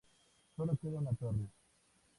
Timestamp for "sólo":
0.55-0.75